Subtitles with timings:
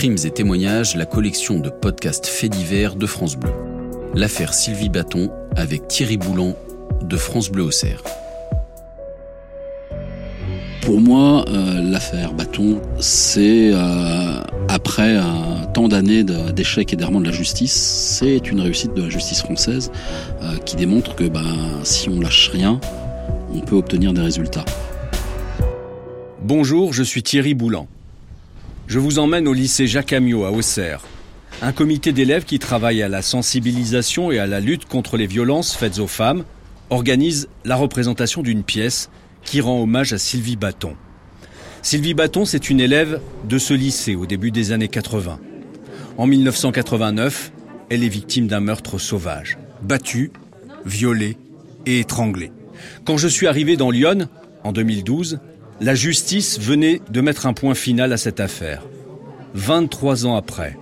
[0.00, 3.50] Crimes et témoignages, la collection de podcasts faits divers de France Bleu.
[4.14, 6.56] L'affaire Sylvie Bâton avec Thierry Boulan
[7.02, 8.02] de France Bleu Auxerre.
[10.80, 14.40] Pour moi, euh, l'affaire Bâton, c'est euh,
[14.70, 19.10] après un tant d'années d'échecs et d'errements de la justice, c'est une réussite de la
[19.10, 19.92] justice française
[20.40, 21.44] euh, qui démontre que ben,
[21.84, 22.80] si on lâche rien,
[23.52, 24.64] on peut obtenir des résultats.
[26.42, 27.86] Bonjour, je suis Thierry Boulan.
[28.90, 31.02] Je vous emmène au lycée Jacques Amiot à Auxerre.
[31.62, 35.76] Un comité d'élèves qui travaille à la sensibilisation et à la lutte contre les violences
[35.76, 36.42] faites aux femmes
[36.90, 39.08] organise la représentation d'une pièce
[39.44, 40.96] qui rend hommage à Sylvie Bâton.
[41.82, 45.38] Sylvie Bâton, c'est une élève de ce lycée au début des années 80.
[46.18, 47.52] En 1989,
[47.90, 50.32] elle est victime d'un meurtre sauvage, battue,
[50.84, 51.36] violée
[51.86, 52.50] et étranglée.
[53.04, 54.26] Quand je suis arrivé dans Lyon,
[54.64, 55.38] en 2012,
[55.80, 58.82] la justice venait de mettre un point final à cette affaire.
[59.54, 60.78] 23 ans après,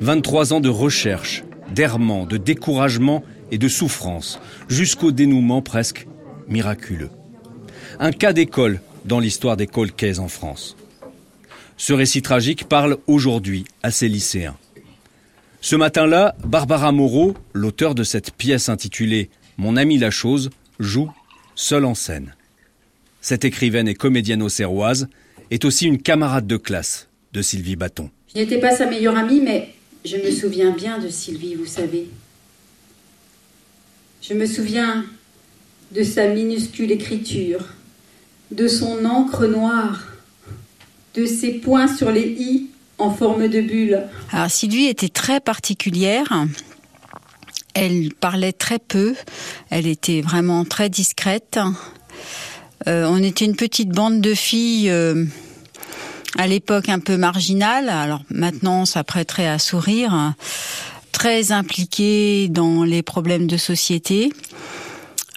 [0.00, 6.06] 23 ans de recherche, d'errement, de découragement et de souffrance, jusqu'au dénouement presque
[6.48, 7.10] miraculeux.
[8.00, 10.76] Un cas d'école dans l'histoire des colcaises en France.
[11.76, 14.56] Ce récit tragique parle aujourd'hui à ces lycéens.
[15.60, 21.10] Ce matin-là, Barbara Moreau, l'auteur de cette pièce intitulée Mon ami la chose, joue
[21.54, 22.34] seule en scène.
[23.24, 25.08] Cette écrivaine et comédienne auxerroise
[25.50, 28.10] est aussi une camarade de classe de Sylvie Bâton.
[28.34, 29.70] Je n'étais pas sa meilleure amie, mais
[30.04, 32.10] je me souviens bien de Sylvie, vous savez.
[34.20, 35.06] Je me souviens
[35.92, 37.64] de sa minuscule écriture,
[38.50, 40.04] de son encre noire,
[41.14, 44.02] de ses points sur les i en forme de bulle.
[44.32, 46.44] Alors Sylvie était très particulière.
[47.72, 49.14] Elle parlait très peu.
[49.70, 51.58] Elle était vraiment très discrète.
[52.86, 54.90] Euh, on était une petite bande de filles.
[54.90, 55.24] Euh,
[56.36, 60.34] à l'époque un peu marginale, alors maintenant ça prêterait à sourire,
[61.12, 64.32] très impliquées dans les problèmes de société.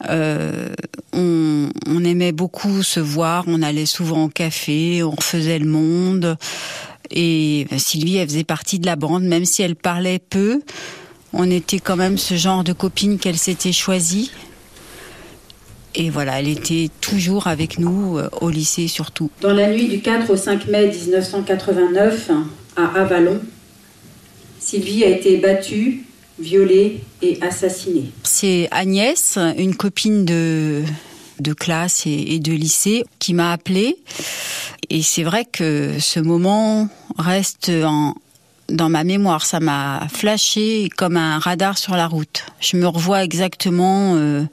[0.10, 0.70] Euh,
[1.14, 1.70] on,
[2.04, 6.38] aimait beaucoup se voir, on allait souvent au café, on refaisait le monde.
[7.12, 10.62] Et Sylvie, elle faisait partie de la bande, même si elle parlait peu.
[11.34, 14.32] On était quand même ce genre de copine qu'elle s'était choisie.
[16.00, 19.32] Et voilà, elle était toujours avec nous, euh, au lycée surtout.
[19.42, 22.30] Dans la nuit du 4 au 5 mai 1989,
[22.76, 23.42] à Avalon,
[24.60, 26.06] Sylvie a été battue,
[26.38, 28.12] violée et assassinée.
[28.22, 30.84] C'est Agnès, une copine de,
[31.40, 33.98] de classe et, de lycée, qui m'a appelée.
[34.92, 38.14] Et c'est vrai que ce moment reste en,
[38.70, 39.48] dans ma mémoire.
[39.48, 42.46] Ça m'a flashé comme un radar sur la route.
[42.60, 44.14] Je me revois exactement.
[44.16, 44.44] Euh,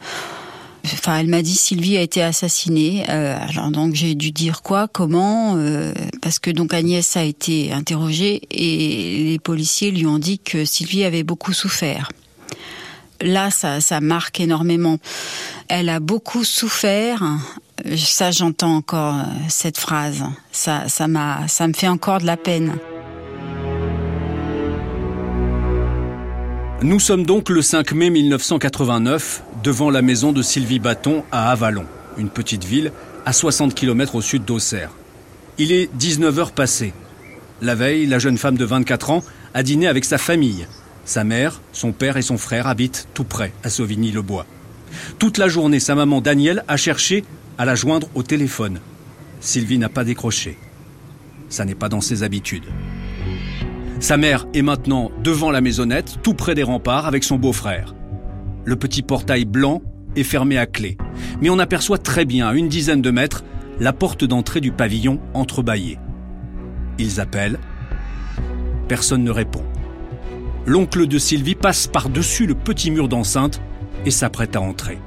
[0.84, 3.04] Enfin, elle m'a dit Sylvie a été assassinée.
[3.08, 7.72] Euh, alors donc j'ai dû dire quoi, comment, euh, parce que donc Agnès a été
[7.72, 12.08] interrogée et les policiers lui ont dit que Sylvie avait beaucoup souffert.
[13.22, 14.98] Là, ça, marque énormément.
[15.68, 17.22] Elle a beaucoup souffert.
[17.96, 20.24] Ça, j'entends encore euh, cette phrase.
[20.52, 22.76] Ça, ça m'a, ça me fait encore de la peine.
[26.82, 31.86] Nous sommes donc le 5 mai 1989 devant la maison de Sylvie Bâton à Avalon,
[32.18, 32.92] une petite ville
[33.24, 34.90] à 60 km au sud d'Auxerre.
[35.56, 36.92] Il est 19h passé.
[37.62, 40.66] La veille, la jeune femme de 24 ans a dîné avec sa famille.
[41.06, 44.44] Sa mère, son père et son frère habitent tout près, à Sauvigny-le-Bois.
[45.18, 47.24] Toute la journée, sa maman Danielle a cherché
[47.56, 48.80] à la joindre au téléphone.
[49.40, 50.58] Sylvie n'a pas décroché.
[51.48, 52.68] Ça n'est pas dans ses habitudes.
[53.98, 57.94] Sa mère est maintenant devant la maisonnette, tout près des remparts, avec son beau-frère.
[58.64, 59.82] Le petit portail blanc
[60.16, 60.96] est fermé à clé,
[61.40, 63.44] mais on aperçoit très bien, à une dizaine de mètres,
[63.78, 65.98] la porte d'entrée du pavillon entrebâillée.
[66.98, 67.58] Ils appellent.
[68.88, 69.64] Personne ne répond.
[70.66, 73.60] L'oncle de Sylvie passe par-dessus le petit mur d'enceinte
[74.06, 74.98] et s'apprête à entrer.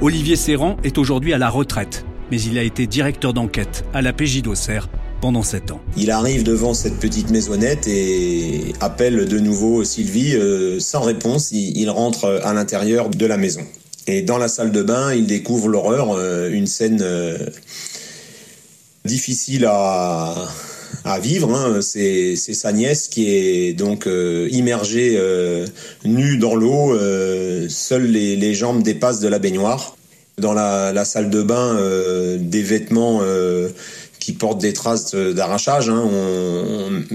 [0.00, 4.12] Olivier Serrand est aujourd'hui à la retraite, mais il a été directeur d'enquête à la
[4.12, 4.88] PJ d'Auxerre
[5.20, 5.80] pendant sept ans.
[5.96, 11.50] Il arrive devant cette petite maisonnette et appelle de nouveau Sylvie euh, sans réponse.
[11.52, 13.62] Il, rentre à l'intérieur de la maison.
[14.06, 17.38] Et dans la salle de bain, il découvre l'horreur, euh, une scène euh,
[19.04, 20.48] difficile à,
[21.20, 21.54] vivre.
[21.54, 21.80] Hein.
[21.80, 24.08] C'est sa nièce qui est donc
[24.50, 25.20] immergée
[26.04, 26.98] nue dans l'eau.
[27.68, 29.96] seules les, les, jambes dépassent de la baignoire.
[30.38, 31.78] Dans la, la salle de bain,
[32.38, 33.20] des vêtements
[34.24, 36.08] qui portent des traces d'arrachage, hein,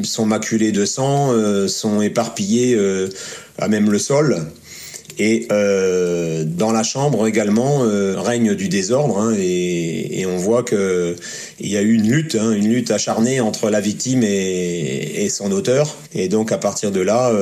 [0.04, 3.10] sont maculés de sang, euh, sont éparpillés euh,
[3.58, 4.46] à même le sol.
[5.18, 11.16] Et euh, dans la chambre également euh, règne du désordre hein, et, on voit que
[11.60, 15.30] il y a eu une lutte, hein, une lutte acharnée entre la victime et, et,
[15.30, 15.98] son auteur.
[16.14, 17.34] Et donc à partir de là,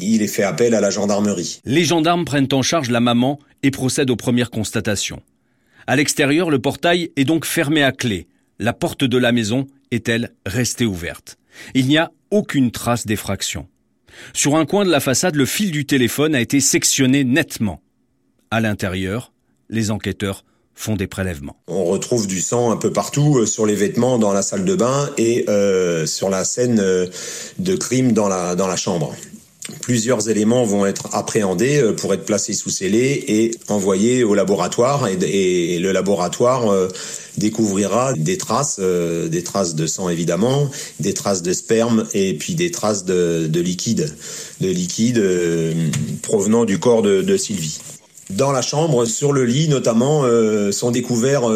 [0.00, 1.60] il est fait appel à la gendarmerie.
[1.64, 5.22] Les gendarmes prennent en charge la maman et procèdent aux premières constatations.
[5.86, 8.26] À l'extérieur, le portail est donc fermé à clé.
[8.62, 11.38] La porte de la maison est-elle restée ouverte?
[11.72, 13.66] Il n'y a aucune trace d'effraction.
[14.34, 17.80] Sur un coin de la façade, le fil du téléphone a été sectionné nettement.
[18.50, 19.32] À l'intérieur,
[19.70, 21.56] les enquêteurs font des prélèvements.
[21.68, 24.74] On retrouve du sang un peu partout euh, sur les vêtements dans la salle de
[24.74, 27.06] bain et euh, sur la scène euh,
[27.58, 29.14] de crime dans la, chambre.
[29.80, 35.78] Plusieurs éléments vont être appréhendés pour être placés sous scellé et envoyés au laboratoire et,
[35.78, 36.88] le laboratoire
[37.40, 40.70] découvrira des traces, euh, des traces de sang évidemment,
[41.00, 44.14] des traces de sperme et puis des traces de, liquide,
[44.60, 45.20] de liquide
[46.22, 47.80] provenant du corps de, Sylvie.
[48.30, 50.24] Dans la chambre, sur le lit notamment,
[50.70, 51.48] sont découverts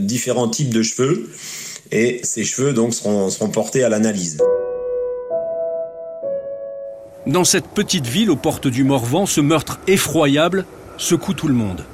[0.00, 1.28] différents types de cheveux
[1.92, 4.38] et ces cheveux donc seront portés à l'analyse.
[7.26, 10.64] Dans cette petite ville aux portes du Morvan, ce meurtre effroyable
[10.96, 11.84] secoue tout le monde.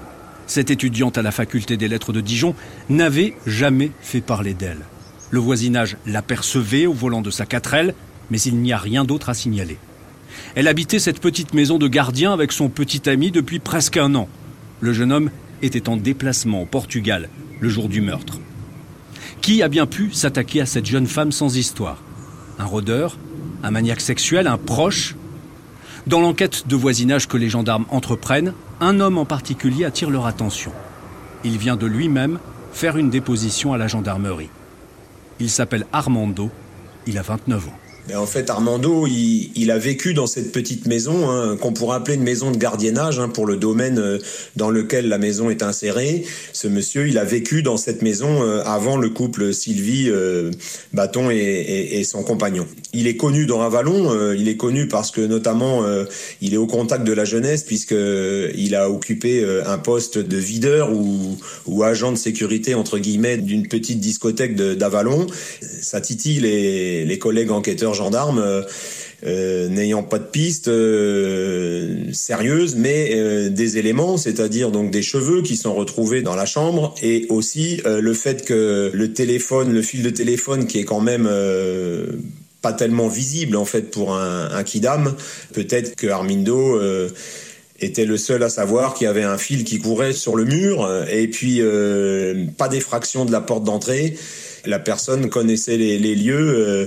[0.53, 2.55] Cette étudiante à la faculté des lettres de Dijon
[2.91, 4.83] n'avait jamais fait parler d'elle.
[5.31, 7.95] Le voisinage l'apercevait au volant de sa quatrelle,
[8.31, 9.79] mais il n'y a rien d'autre à signaler.
[10.55, 14.29] Elle habitait cette petite maison de gardien avec son petit ami depuis presque un an.
[14.83, 15.31] Le jeune homme
[15.63, 18.39] était en déplacement au Portugal le jour du meurtre.
[19.41, 22.03] Qui a bien pu s'attaquer à cette jeune femme sans histoire?
[22.59, 23.17] Un rôdeur?
[23.63, 24.47] Un maniaque sexuel?
[24.47, 25.17] Un proche?
[26.07, 30.73] Dans l'enquête de voisinage que les gendarmes entreprennent, un homme en particulier attire leur attention.
[31.45, 32.41] Il vient de lui-même
[32.73, 34.51] faire une déposition à la gendarmerie.
[35.39, 36.51] Il s'appelle Armando,
[37.07, 37.79] il a 29 ans
[38.15, 42.25] en fait, Armando, il, a vécu dans cette petite maison hein, qu'on pourrait appeler une
[42.25, 44.19] maison de gardiennage hein, pour le domaine euh,
[44.57, 46.25] dans lequel la maison est insérée.
[46.53, 50.51] Ce monsieur, il a vécu dans cette maison euh, avant le couple Sylvie euh,
[50.93, 52.67] Bâton et, son compagnon.
[52.93, 54.33] Il est connu dans Avalon.
[54.33, 55.85] il est connu parce que notamment,
[56.41, 60.91] il est au contact de la jeunesse puisque il a occupé un poste de videur
[60.93, 65.29] ou, agent de sécurité entre guillemets d'une petite discothèque d'Avalon.
[65.81, 68.63] Ça titille les collègues enquêteurs gendarmes euh,
[69.25, 75.57] euh, n'ayant pas de piste euh, sérieuse, mais des éléments, c'est-à-dire donc des cheveux qui
[75.57, 80.11] sont retrouvés dans la chambre, et aussi le fait que le téléphone, le fil de
[80.11, 81.31] téléphone, qui est quand même
[82.63, 85.15] pas tellement visible en fait pour un, un kidam,
[85.53, 86.81] peut-être que Armindo
[87.81, 90.89] était le seul à savoir qu'il y avait un fil qui courait sur le mur,
[91.09, 91.61] et puis
[92.59, 94.17] pas d'effraction de la porte d'entrée.
[94.65, 96.87] La personne connaissait les, les lieux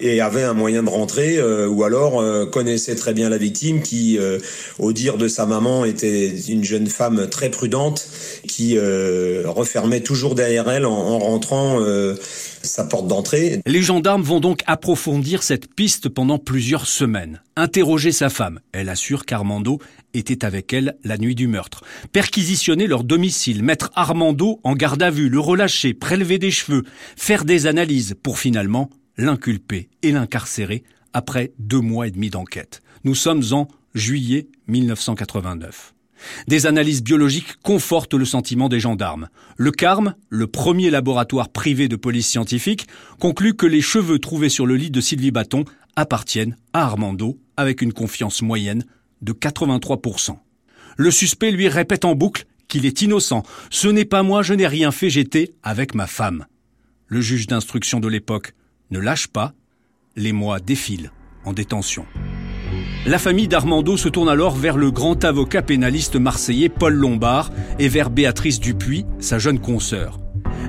[0.00, 3.82] et avait un moyen de rentrer, euh, ou alors euh, connaissait très bien la victime
[3.82, 4.38] qui, euh,
[4.78, 8.08] au dire de sa maman, était une jeune femme très prudente
[8.46, 11.78] qui refermait toujours derrière elle en, rentrant
[12.62, 13.60] sa porte d'entrée.
[13.66, 17.42] Les gendarmes vont donc approfondir cette piste pendant plusieurs semaines.
[17.56, 18.60] Interroger sa femme.
[18.72, 19.78] Elle assure qu'Armando
[20.14, 21.82] était avec elle la nuit du meurtre.
[22.12, 26.82] Perquisitionner leur domicile, mettre Armando en garde à vue, le relâcher, prélever des cheveux,
[27.16, 32.82] faire des analyses pour finalement l'inculper et l'incarcérer après deux mois et demi d'enquête.
[33.04, 35.94] Nous sommes en juillet 1989.
[36.48, 39.28] Des analyses biologiques confortent le sentiment des gendarmes.
[39.56, 42.86] Le CARM, le premier laboratoire privé de police scientifique,
[43.18, 47.82] conclut que les cheveux trouvés sur le lit de Sylvie Bâton appartiennent à Armando avec
[47.82, 48.84] une confiance moyenne
[49.22, 50.38] de 83%.
[50.96, 53.42] Le suspect lui répète en boucle qu'il est innocent.
[53.70, 56.46] Ce n'est pas moi, je n'ai rien fait, j'étais avec ma femme.
[57.06, 58.54] Le juge d'instruction de l'époque
[58.90, 59.52] ne lâche pas,
[60.16, 61.12] les mois défilent
[61.44, 62.06] en détention.
[63.06, 67.88] La famille d'Armando se tourne alors vers le grand avocat pénaliste marseillais Paul Lombard et
[67.88, 70.18] vers Béatrice Dupuis, sa jeune consoeur.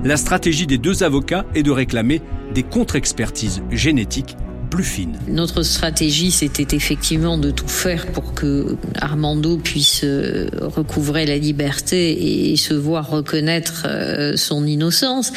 [0.04, 2.22] La stratégie des deux avocats est de réclamer
[2.54, 4.36] des contre-expertises génétiques
[4.68, 5.18] plus fine.
[5.28, 12.50] Notre stratégie, c'était effectivement de tout faire pour que Armando puisse euh, recouvrer la liberté
[12.50, 15.32] et se voir reconnaître euh, son innocence.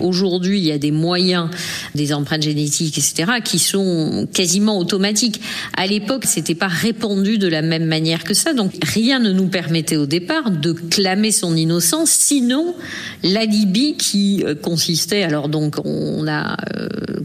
[0.00, 1.48] Aujourd'hui, il y a des moyens,
[1.94, 5.40] des empreintes génétiques, etc., qui sont quasiment automatiques.
[5.76, 9.48] À l'époque, c'était pas répandu de la même manière que ça, donc rien ne nous
[9.48, 12.74] permettait au départ de clamer son innocence, sinon
[13.22, 15.22] l'alibi qui euh, consistait.
[15.22, 16.56] Alors donc, on a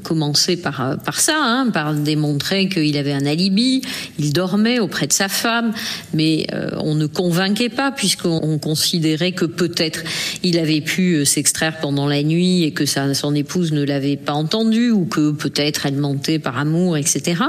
[0.04, 3.82] commencé par, par ça, hein, par démontrer qu'il avait un alibi,
[4.20, 5.74] il dormait auprès de sa femme,
[6.14, 6.48] mais
[6.78, 10.04] on ne convainquait pas puisqu'on considérait que peut-être
[10.44, 14.34] il avait pu s'extraire pendant la nuit et que sa, son épouse ne l'avait pas
[14.34, 17.42] entendu ou que peut-être elle mentait par amour, etc.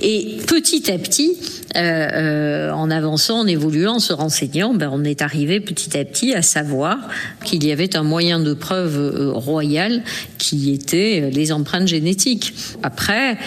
[0.00, 1.36] Et petit à petit,
[1.74, 6.42] en avançant, en évoluant, en se renseignant, ben, on est arrivé petit à petit à
[6.42, 6.98] savoir
[7.44, 10.02] qu'il y avait un moyen de preuve euh, royal
[10.38, 12.54] qui était euh, les empreintes génétiques.
[12.82, 13.38] Après,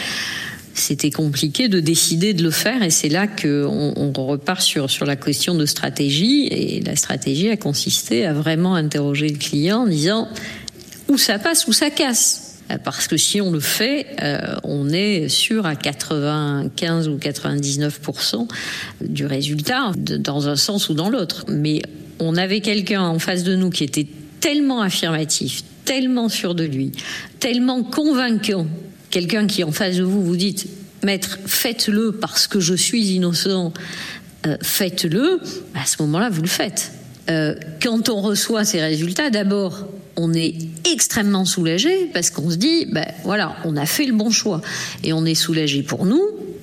[0.74, 5.06] c'était compliqué de décider de le faire et c'est là qu'on on repart sur, sur
[5.06, 9.88] la question de stratégie et la stratégie a consisté à vraiment interroger le client en
[9.88, 10.30] disant
[11.10, 12.52] où ça passe, où ça casse?
[12.84, 18.48] Parce que si on le fait, euh, on est sûr à 95 ou 99%
[19.02, 21.46] du résultat, dans un sens ou dans l'autre.
[21.50, 21.82] Mais
[22.20, 24.08] on avait quelqu'un en face de nous qui était
[24.40, 26.92] tellement affirmatif, tellement sûr de lui,
[27.40, 28.68] tellement convaincant.
[29.10, 30.56] Quelqu'un qui en face de vous vous dit,
[31.04, 33.74] maître, faites-le parce que je suis innocent,
[34.48, 35.42] euh, faites-le,
[35.76, 36.92] à ce moment-là, vous le faites.
[37.30, 40.56] Euh, quand on reçoit ces résultats, d'abord, on est
[40.92, 44.62] extrêmement soulagé parce qu'on se dit, ben voilà, on a fait le bon choix.
[45.04, 46.22] Et on est soulagé pour nous,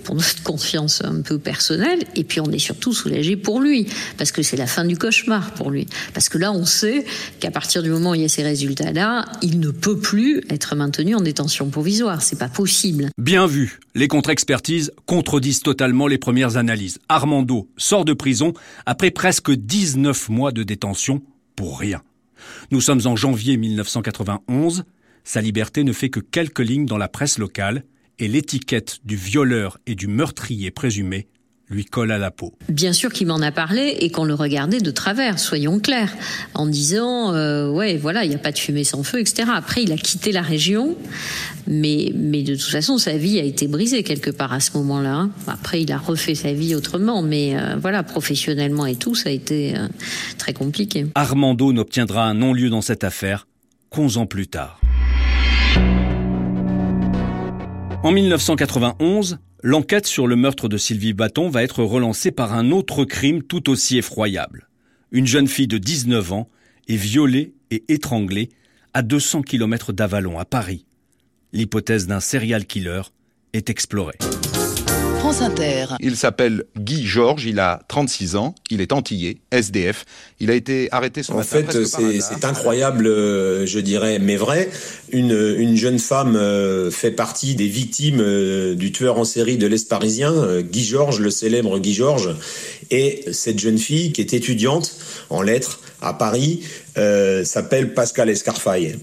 [0.09, 3.87] pour notre confiance un peu personnelle, et puis on est surtout soulagé pour lui,
[4.17, 5.87] parce que c'est la fin du cauchemar pour lui.
[6.15, 7.05] Parce que là, on sait
[7.41, 10.75] qu'à partir du moment où il y a ces résultats-là, il ne peut plus être
[10.77, 12.23] maintenu en détention provisoire.
[12.23, 13.11] C'est pas possible.
[13.19, 13.81] Bien vu.
[13.95, 17.01] Les contre-expertises contredisent totalement les premières analyses.
[17.11, 18.55] Armando sort de prison
[18.87, 21.21] après presque 19 mois de détention
[21.55, 22.01] pour rien.
[22.71, 24.85] Nous sommes en janvier 1991.
[25.25, 27.85] Sa liberté ne fait que quelques lignes dans la presse locale
[28.19, 31.29] et l'étiquette du violeur et du meurtrier présumé
[31.71, 32.55] lui colle à la peau.
[32.69, 36.15] Bien sûr qu'il m'en a parlé et qu'on le regardait de travers, soyons clairs,
[36.55, 39.51] en disant euh, ouais voilà il n'y a pas de fumée sans feu, etc.
[39.55, 40.97] Après il a quitté la région,
[41.67, 45.15] mais mais de toute façon sa vie a été brisée quelque part à ce moment-là.
[45.15, 45.31] Hein.
[45.47, 49.33] Après il a refait sa vie autrement, mais euh, voilà professionnellement et tout ça a
[49.33, 49.89] été euh,
[50.39, 51.07] très compliqué.
[51.15, 53.47] Armando n'obtiendra un non-lieu dans cette affaire
[53.91, 54.81] qu'onze ans plus tard.
[58.09, 63.05] En 1991, l'enquête sur le meurtre de Sylvie Bâton va être relancée par un autre
[63.05, 64.67] crime tout aussi effroyable.
[65.13, 66.49] Une jeune fille de 19 ans
[66.89, 68.49] est violée et étranglée
[68.95, 70.87] à 200 km d'Avalon, à Paris.
[71.53, 73.03] L'hypothèse d'un serial killer
[73.53, 74.17] est explorée.
[76.01, 80.05] Il s'appelle Guy Georges, il a 36 ans, il est antillais, SDF.
[80.41, 84.71] Il a été arrêté ce en fait, c'est incroyable, euh, je dirais, mais vrai.
[85.11, 89.67] Une, une jeune femme euh, fait partie des victimes euh, du tueur en série de
[89.67, 92.35] l'Est parisien, Guy Georges, le célèbre Guy Georges.
[92.91, 94.97] Et cette jeune fille, qui est étudiante
[95.31, 96.63] en lettres à Paris,
[97.45, 98.97] s'appelle Pascal Escarfaille.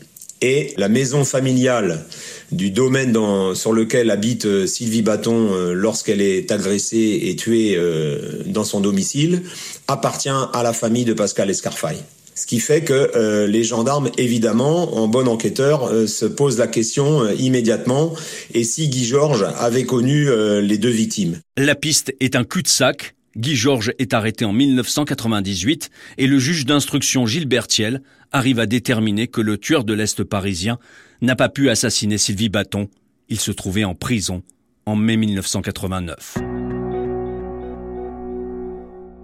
[0.47, 2.05] Et la maison familiale
[2.51, 3.17] du domaine
[3.55, 8.79] sur lequel habite euh, Sylvie Bâton euh, lorsqu'elle est agressée et tuée euh, dans son
[8.79, 9.41] domicile
[9.87, 11.97] appartient à la famille de Pascal Escarfaille.
[12.35, 18.13] Ce qui fait que les gendarmes, évidemment, en bon enquêteur, se posent la question immédiatement.
[18.53, 20.27] Et si Guy Georges avait connu
[20.61, 23.14] les deux victimes La piste est un cul-de-sac.
[23.37, 27.25] Guy Georges est arrêté en 1998 et le juge d'instruction
[27.67, 28.01] Thiel
[28.31, 30.79] arrive à déterminer que le tueur de l'Est parisien
[31.21, 32.87] n'a pas pu assassiner Sylvie Bâton.
[33.27, 34.41] Il se trouvait en prison
[34.85, 36.37] en mai 1989.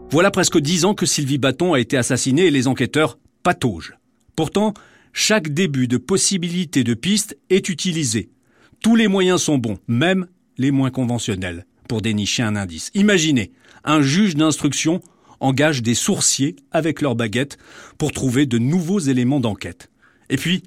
[0.10, 3.94] Voilà presque dix ans que Sylvie Bâton a été assassinée et les enquêteurs pataugent.
[4.36, 4.74] Pourtant,
[5.14, 8.30] chaque début de possibilité de piste est utilisé.
[8.84, 10.28] Tous les moyens sont bons, même
[10.58, 12.92] les moins conventionnels, pour dénicher un indice.
[12.94, 13.52] Imaginez,
[13.84, 15.02] un juge d'instruction
[15.40, 17.58] engage des sourciers avec leurs baguettes
[17.98, 19.90] pour trouver de nouveaux éléments d'enquête.
[20.30, 20.64] Et puis,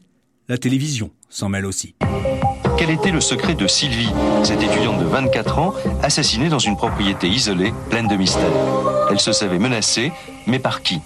[0.49, 1.94] la télévision s'en mêle aussi.
[2.76, 4.11] Quel était le secret de Sylvie,
[4.42, 8.50] cette étudiante de 24 ans, assassinée dans une propriété isolée, pleine de mystères?
[9.11, 10.12] Elle se savait menacée,
[10.47, 10.99] mais par qui?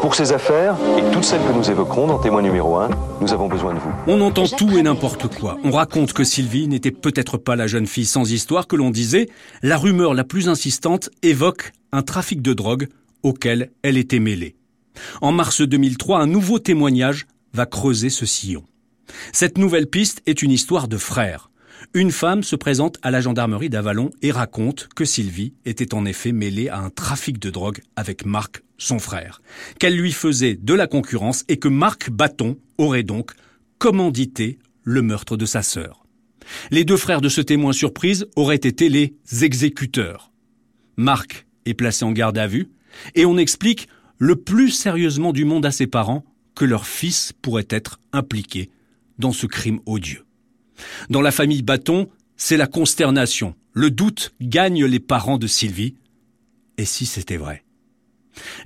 [0.00, 2.90] Pour ces affaires et toutes celles que nous évoquerons dans témoin numéro 1,
[3.20, 3.92] nous avons besoin de vous.
[4.06, 5.58] On entend tout et n'importe quoi.
[5.62, 9.28] On raconte que Sylvie n'était peut-être pas la jeune fille sans histoire que l'on disait.
[9.62, 12.88] La rumeur la plus insistante évoque un trafic de drogue
[13.22, 14.56] auquel elle était mêlée.
[15.20, 18.64] En mars 2003, un nouveau témoignage va creuser ce sillon.
[19.32, 21.50] Cette nouvelle piste est une histoire de frères.
[21.94, 26.32] Une femme se présente à la gendarmerie d'Avalon et raconte que Sylvie était en effet
[26.32, 29.40] mêlée à un trafic de drogue avec Marc, son frère,
[29.78, 33.32] qu'elle lui faisait de la concurrence et que Marc Bâton aurait donc
[33.78, 36.06] commandité le meurtre de sa sœur.
[36.70, 40.32] Les deux frères de ce témoin surprise auraient été les exécuteurs.
[40.96, 42.70] Marc est placé en garde à vue
[43.14, 47.68] et on explique le plus sérieusement du monde à ses parents que leur fils pourrait
[47.70, 48.70] être impliqué
[49.18, 50.24] dans ce crime odieux.
[51.10, 53.54] Dans la famille Bâton, c'est la consternation.
[53.72, 55.94] Le doute gagne les parents de Sylvie.
[56.78, 57.64] Et si c'était vrai?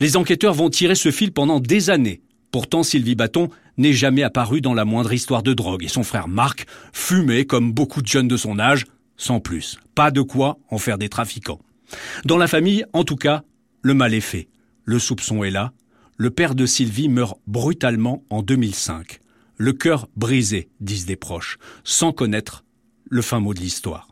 [0.01, 2.23] Les enquêteurs vont tirer ce fil pendant des années.
[2.51, 6.29] Pourtant, Sylvie Bâton n'est jamais apparue dans la moindre histoire de drogue et son frère
[6.29, 8.85] Marc fumait comme beaucoup de jeunes de son âge,
[9.17, 9.79] sans plus.
[9.95, 11.61] Pas de quoi en faire des trafiquants.
[12.25, 13.43] Dans la famille, en tout cas,
[13.83, 14.49] le mal est fait.
[14.85, 15.73] Le soupçon est là.
[16.17, 19.21] Le père de Sylvie meurt brutalement en 2005.
[19.57, 22.65] Le cœur brisé, disent des proches, sans connaître
[23.09, 24.09] le fin mot de l'histoire.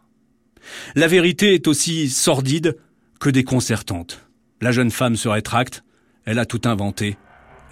[0.95, 2.77] La vérité est aussi sordide
[3.21, 4.27] que déconcertante.
[4.63, 5.83] La jeune femme se rétracte,
[6.25, 7.17] elle a tout inventé,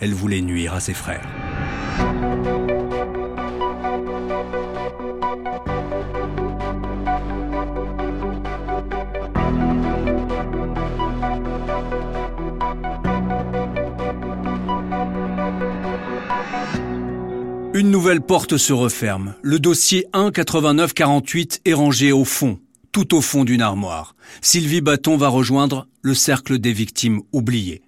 [0.00, 1.24] elle voulait nuire à ses frères.
[17.72, 19.36] Une nouvelle porte se referme.
[19.42, 22.58] Le dossier 18948 est rangé au fond,
[22.92, 24.14] tout au fond d'une armoire.
[24.40, 27.82] Sylvie Bâton va rejoindre le cercle des victimes oubliées.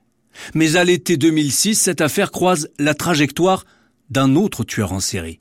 [0.54, 3.64] Mais à l'été 2006, cette affaire croise la trajectoire
[4.10, 5.38] d'un autre tueur en série.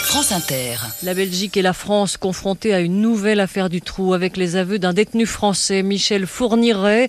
[0.00, 0.76] France Inter.
[1.02, 4.78] La Belgique et la France confrontées à une nouvelle affaire du trou avec les aveux
[4.78, 7.08] d'un détenu français, Michel Fourniret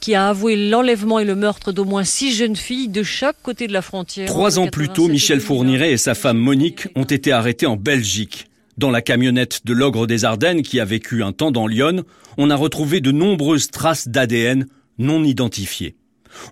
[0.00, 3.66] qui a avoué l'enlèvement et le meurtre d'au moins six jeunes filles de chaque côté
[3.66, 4.28] de la frontière.
[4.28, 8.46] Trois ans plus tôt, Michel Fourniret et sa femme Monique ont été arrêtés en Belgique.
[8.78, 12.04] Dans la camionnette de l'ogre des Ardennes, qui a vécu un temps dans Lyon,
[12.36, 14.66] on a retrouvé de nombreuses traces d'ADN
[14.98, 15.96] non identifiées.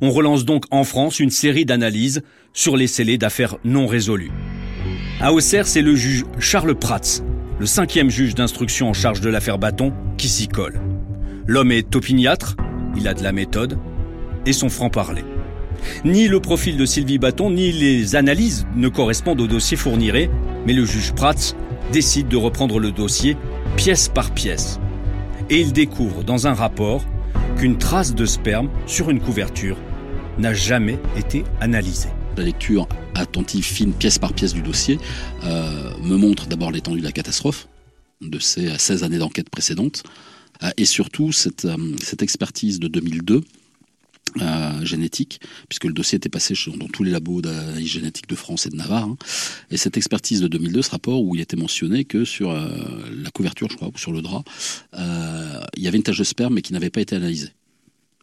[0.01, 2.23] On relance donc en France une série d'analyses
[2.55, 4.33] sur les scellés d'affaires non résolues.
[5.21, 7.21] À Auxerre, c'est le juge Charles Prats,
[7.59, 10.81] le cinquième juge d'instruction en charge de l'affaire Bâton, qui s'y colle.
[11.47, 12.57] L'homme est opiniâtre,
[12.97, 13.79] il a de la méthode
[14.47, 15.25] et son franc-parler.
[16.07, 20.31] Ni le profil de Sylvie Bâton, ni les analyses ne correspondent au dossier fournirait,
[20.67, 21.55] mais le juge Prats
[21.93, 23.37] décide de reprendre le dossier
[23.77, 24.79] pièce par pièce.
[25.51, 27.05] Et il découvre dans un rapport
[27.57, 29.77] qu'une trace de sperme sur une couverture
[30.39, 32.09] n'a jamais été analysée.
[32.37, 34.99] La lecture attentive, fine, pièce par pièce du dossier,
[35.45, 37.69] euh, me montre d'abord l'étendue de la catastrophe,
[38.21, 40.03] de ces 16 années d'enquête précédentes,
[40.63, 43.43] euh, et surtout cette, euh, cette expertise de 2002
[44.41, 48.67] euh, génétique, puisque le dossier était passé dans tous les labos d'analyse génétique de France
[48.67, 49.05] et de Navarre.
[49.05, 49.17] Hein.
[49.71, 53.69] Et cette expertise de 2002, ce rapport où il était mentionné que sur la couverture,
[53.71, 54.45] je crois, ou sur le drap,
[55.77, 57.51] il y avait une tache de sperme mais qui n'avait pas été analysée.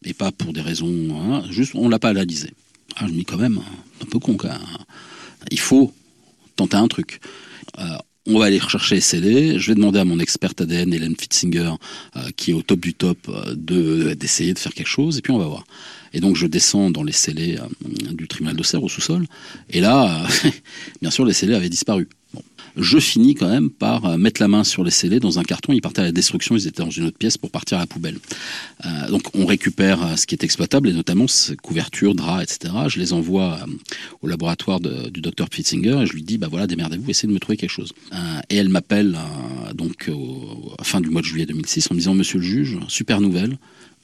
[0.03, 2.51] Et pas pour des raisons, hein, juste on l'a pas analysé.
[2.95, 3.59] Ah, je me dis quand même,
[4.01, 4.61] un peu con quand même.
[5.51, 5.93] Il faut
[6.55, 7.19] tenter un truc
[8.27, 9.59] on va aller rechercher les CD.
[9.59, 11.71] Je vais demander à mon experte ADN, Hélène Fitzinger,
[12.15, 15.21] euh, qui est au top du top, euh, de d'essayer de faire quelque chose, et
[15.21, 15.63] puis on va voir.
[16.13, 19.25] Et donc je descends dans les scellés euh, du tribunal de Serre au sous-sol,
[19.69, 20.27] et là,
[21.01, 22.07] bien sûr, les scellés avaient disparu
[22.77, 25.73] je finis quand même par euh, mettre la main sur les scellés dans un carton.
[25.73, 27.87] Ils partaient à la destruction, ils étaient dans une autre pièce pour partir à la
[27.87, 28.17] poubelle.
[28.85, 32.73] Euh, donc on récupère euh, ce qui est exploitable et notamment ces couvertures, draps, etc.
[32.87, 33.59] Je les envoie
[34.21, 37.39] au laboratoire du docteur Pitzinger et je lui dis bah voilà démerdez-vous, essayez de me
[37.39, 37.93] trouver quelque chose.
[38.49, 39.17] et elle m'appelle
[39.73, 43.21] donc au, fin du mois de juillet 2006 en me disant Monsieur le juge, super
[43.21, 43.57] nouvelle,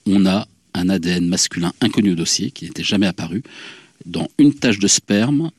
[0.05, 3.43] on a un ADN masculin inconnu au dossier qui n'était jamais apparu
[4.05, 5.51] dans une tache de sperme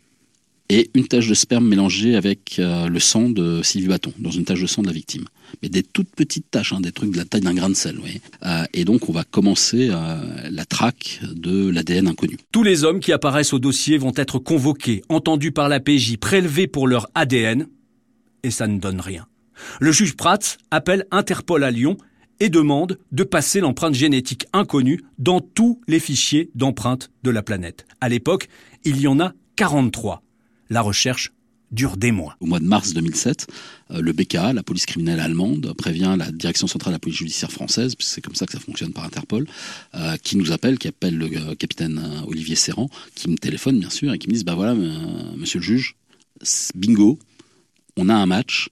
[0.70, 4.44] et une tache de sperme mélangée avec euh, le sang de Sylvie Bâton, dans une
[4.44, 5.24] tache de sang de la victime.
[5.62, 7.98] Mais des toutes petites taches, hein, des trucs de la taille d'un grain de sel.
[8.02, 8.20] Oui.
[8.44, 12.36] Euh, et donc on va commencer euh, la traque de l'ADN inconnu.
[12.52, 16.66] Tous les hommes qui apparaissent au dossier vont être convoqués, entendus par la PJ, prélevés
[16.66, 17.66] pour leur ADN,
[18.42, 19.26] et ça ne donne rien.
[19.80, 20.38] Le juge Prats
[20.70, 21.96] appelle Interpol à Lyon
[22.40, 27.86] et demande de passer l'empreinte génétique inconnue dans tous les fichiers d'empreintes de la planète.
[28.00, 28.48] À l'époque,
[28.84, 30.22] il y en a 43
[30.70, 31.32] la recherche
[31.70, 32.36] dure des mois.
[32.40, 33.46] Au mois de mars 2007,
[33.90, 37.52] euh, le BKA, la police criminelle allemande, prévient la direction centrale de la police judiciaire
[37.52, 39.46] française, puisque c'est comme ça que ça fonctionne par Interpol,
[39.94, 43.90] euh, qui nous appelle, qui appelle le euh, capitaine Olivier Serrand, qui me téléphone bien
[43.90, 45.96] sûr, et qui me dit, bah voilà, monsieur le juge,
[46.74, 47.18] bingo,
[47.96, 48.70] on a un match,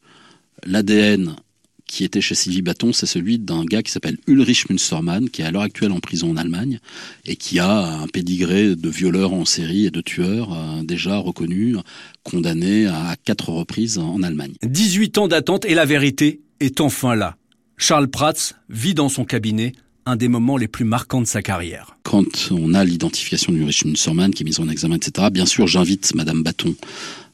[0.65, 1.37] l'ADN
[1.87, 5.45] qui était chez Sylvie Bâton, c'est celui d'un gars qui s'appelle Ulrich Münstermann, qui est
[5.45, 6.81] à l'heure actuelle en prison en Allemagne,
[7.25, 11.77] et qui a un pédigré de violeur en série et de tueur euh, déjà reconnu,
[12.23, 14.55] condamné à quatre reprises en Allemagne.
[14.63, 17.37] 18 ans d'attente et la vérité est enfin là.
[17.77, 19.73] Charles Prats vit dans son cabinet
[20.07, 21.97] un des moments les plus marquants de sa carrière.
[22.05, 26.15] Quand on a l'identification d'Ulrich Münstermann qui est mise en examen, etc., bien sûr, j'invite
[26.15, 26.75] Madame Bâton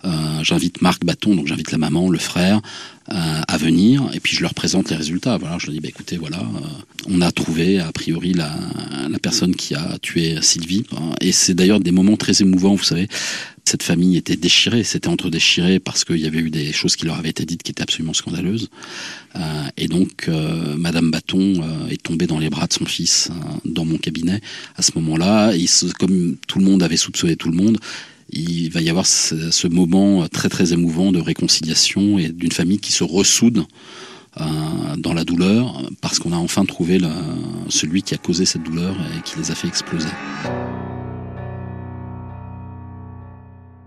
[0.04, 2.60] euh, j'invite Marc Bâton, donc j'invite la maman, le frère,
[3.10, 5.36] euh, à venir, et puis je leur présente les résultats.
[5.36, 6.66] Voilà, je leur dis, bah, écoutez, voilà, euh,
[7.08, 8.50] on a trouvé a priori la,
[9.08, 10.84] la personne qui a tué Sylvie,
[11.20, 13.08] et c'est d'ailleurs des moments très émouvants, vous savez,
[13.64, 17.06] Cette famille était déchirée, c'était entre déchirés parce qu'il y avait eu des choses qui
[17.06, 18.70] leur avaient été dites qui étaient absolument scandaleuses.
[19.36, 23.30] Euh, et donc, euh, Madame Bâton euh, est tombée dans les bras de son fils
[23.64, 24.40] dans mon cabinet.
[24.76, 25.52] À ce moment-là,
[25.98, 27.78] comme tout le monde avait soupçonné tout le monde,
[28.30, 32.92] il va y avoir ce, moment très très émouvant de réconciliation et d'une famille qui
[32.92, 33.64] se ressoude
[34.96, 36.98] dans la douleur parce qu'on a enfin trouvé
[37.68, 40.08] celui qui a causé cette douleur et qui les a fait exploser.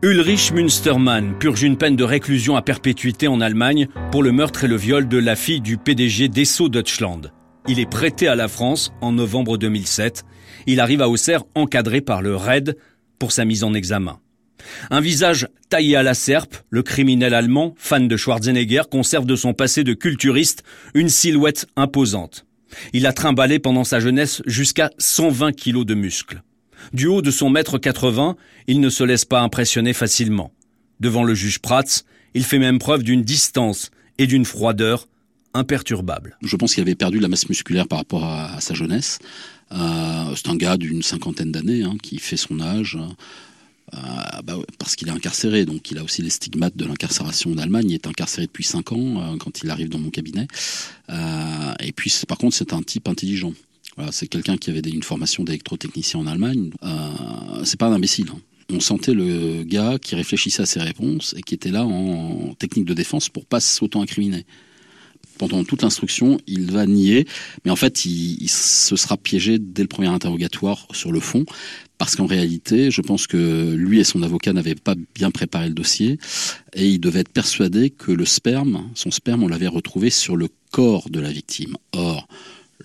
[0.05, 4.67] Ulrich Münstermann purge une peine de réclusion à perpétuité en Allemagne pour le meurtre et
[4.67, 7.21] le viol de la fille du PDG d'Esso Deutschland.
[7.67, 10.23] Il est prêté à la France en novembre 2007.
[10.67, 12.77] Il arrive à Auxerre encadré par le RAID
[13.17, 14.19] pour sa mise en examen.
[14.91, 19.55] Un visage taillé à la serpe, le criminel allemand, fan de Schwarzenegger, conserve de son
[19.55, 20.61] passé de culturiste
[20.93, 22.45] une silhouette imposante.
[22.93, 26.43] Il a trimballé pendant sa jeunesse jusqu'à 120 kilos de muscles.
[26.93, 28.35] Du haut de son mètre 80,
[28.67, 30.51] il ne se laisse pas impressionner facilement.
[30.99, 35.07] Devant le juge Prats, il fait même preuve d'une distance et d'une froideur
[35.53, 36.37] imperturbables.
[36.41, 39.19] Je pense qu'il avait perdu la masse musculaire par rapport à, sa jeunesse.
[39.71, 42.97] Euh, c'est un gars d'une cinquantaine d'années hein, qui fait son âge.
[43.93, 43.97] Euh,
[44.43, 47.89] bah parce qu'il est incarcéré, donc il a aussi les stigmates de l'incarcération en Allemagne.
[47.89, 50.47] Il est incarcéré depuis 5 ans euh, quand il arrive dans mon cabinet.
[51.79, 53.53] et puis, par contre, c'est un type intelligent
[54.11, 56.71] c'est quelqu'un qui avait une formation d'électrotechnicien en Allemagne.
[56.83, 58.27] Euh, c'est pas un imbécile.
[58.33, 58.39] Hein.
[58.73, 62.85] On sentait le gars qui réfléchissait à ses réponses et qui était là en technique
[62.85, 64.45] de défense pour pas s'auto-incriminer.
[65.37, 67.27] Pendant toute l'instruction, il va nier,
[67.65, 71.45] mais en fait, il, se sera piégé dès le premier interrogatoire sur le fond,
[71.97, 75.73] parce qu'en réalité, je pense que lui et son avocat n'avaient pas bien préparé le
[75.73, 76.19] dossier,
[76.73, 80.47] et il devait être persuadé que le sperme, son sperme, on l'avait retrouvé sur le
[80.71, 81.75] corps de la victime.
[81.91, 82.27] Or,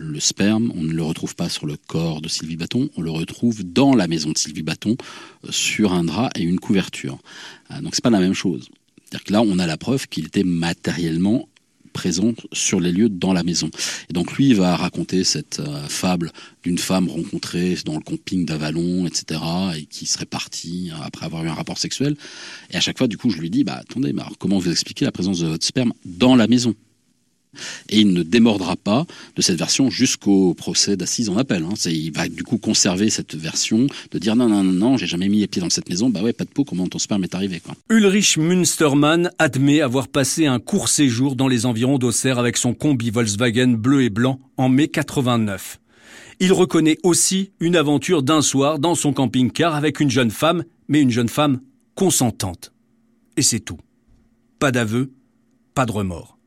[0.00, 3.10] le sperme, on ne le retrouve pas sur le corps de Sylvie Bâton, on le
[3.10, 4.96] retrouve dans la maison de Sylvie Bâton
[5.44, 7.18] euh, sur un drap et une couverture.
[7.70, 8.70] Euh, donc c'est pas la même chose.
[9.04, 11.48] C'est-à-dire que là, on a la preuve qu'il était matériellement
[11.92, 13.68] présent sur les lieux dans la maison.
[14.08, 16.32] Et donc lui, il va raconter cette euh, fable
[16.62, 19.40] d'une femme rencontrée dans le camping d'Avalon, etc.,
[19.76, 22.16] et qui serait partie après avoir eu un rapport sexuel.
[22.70, 25.12] Et à chaque fois, du coup, je lui dis, bah attendez, comment vous expliquez la
[25.12, 26.74] présence de votre sperme dans la maison?
[27.88, 31.64] Et il ne démordra pas de cette version jusqu'au procès d'assises en appel.
[31.64, 31.74] Hein.
[31.86, 35.28] Il va du coup conserver cette version de dire non, non, non, non, j'ai jamais
[35.28, 36.10] mis les pieds dans cette maison.
[36.10, 37.60] Bah ouais, pas de peau, comment ton sperme est arrivé.
[37.88, 43.10] Ulrich Münstermann admet avoir passé un court séjour dans les environs d'Auxerre avec son combi
[43.10, 45.78] Volkswagen bleu et blanc en mai 89.
[46.42, 51.02] Il reconnaît aussi une aventure d'un soir dans son camping-car avec une jeune femme, mais
[51.02, 51.60] une jeune femme
[51.94, 52.72] consentante.
[53.36, 53.78] Et c'est tout.
[54.58, 55.12] Pas d'aveu,
[55.74, 56.39] pas de remords.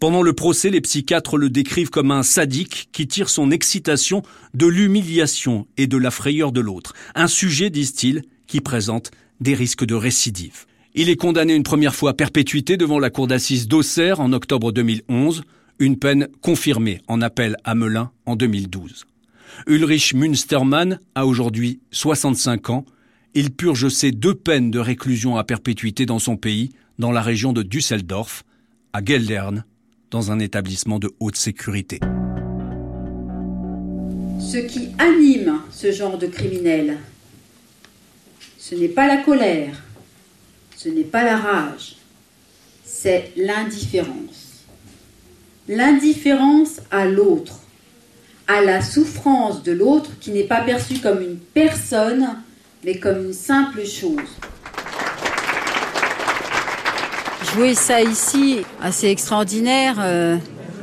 [0.00, 4.22] Pendant le procès, les psychiatres le décrivent comme un sadique qui tire son excitation
[4.52, 6.94] de l'humiliation et de la frayeur de l'autre.
[7.14, 10.66] Un sujet, disent-ils, qui présente des risques de récidive.
[10.94, 14.70] Il est condamné une première fois à perpétuité devant la cour d'assises d'Auxerre en octobre
[14.70, 15.42] 2011,
[15.80, 19.04] une peine confirmée en appel à Melun en 2012.
[19.66, 22.84] Ulrich Münstermann a aujourd'hui 65 ans.
[23.34, 27.52] Il purge ses deux peines de réclusion à perpétuité dans son pays, dans la région
[27.52, 28.44] de Düsseldorf,
[28.94, 29.64] à Geldern,
[30.12, 31.98] dans un établissement de haute sécurité.
[34.38, 36.98] Ce qui anime ce genre de criminel,
[38.56, 39.82] ce n'est pas la colère,
[40.76, 41.96] ce n'est pas la rage,
[42.84, 44.64] c'est l'indifférence.
[45.66, 47.62] L'indifférence à l'autre,
[48.46, 52.36] à la souffrance de l'autre qui n'est pas perçue comme une personne,
[52.84, 54.38] mais comme une simple chose.
[57.54, 60.36] Jouer ça ici, assez extraordinaire, euh,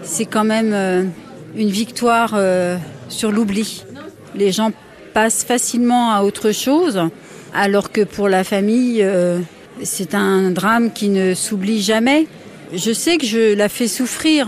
[0.04, 1.04] c'est quand même euh,
[1.54, 2.78] une victoire euh,
[3.10, 3.84] sur l'oubli.
[4.36, 4.72] Les gens
[5.14, 7.02] passent facilement à autre chose,
[7.54, 9.06] alors que pour la famille,
[9.84, 12.28] c'est un drame qui ne s'oublie jamais.
[12.74, 14.48] Je sais que je la fais souffrir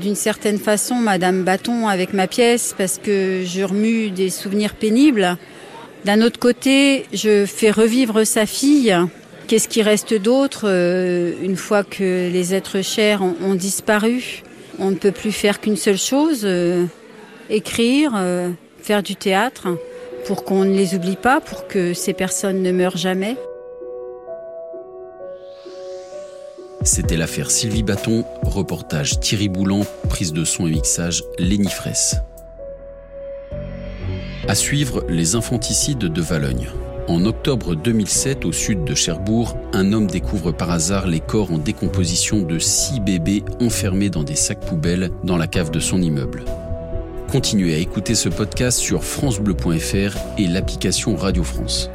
[0.00, 5.36] d'une certaine façon, Madame Bâton, avec ma pièce, parce que je remue des souvenirs pénibles.
[6.04, 8.96] D'un autre côté, je fais revivre sa fille
[9.46, 14.42] Qu'est-ce qui reste d'autre euh, une fois que les êtres chers ont, disparu?
[14.78, 16.86] On ne peut plus faire qu'une seule chose, euh,
[17.50, 19.68] écrire, euh, faire du théâtre,
[20.26, 23.36] pour qu'on ne les oublie pas, pour que ces personnes ne meurent jamais.
[26.82, 32.16] C'était l'affaire Sylvie Bâton, reportage Thierry Boulan, prise de son et mixage Léni Fraisse.
[34.48, 36.68] À suivre, les infanticides de Valogne.
[37.06, 41.58] En octobre 2007, au sud de Cherbourg, un homme découvre par hasard les corps en
[41.58, 46.44] décomposition de six bébés enfermés dans des sacs poubelles dans la cave de son immeuble.
[47.30, 51.90] Continuez à écouter ce podcast sur francebleu.fr et l'application Radio France.